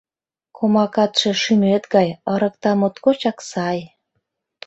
[0.57, 3.79] Комакатше шӱмет гай, ырыкта моткочак сай.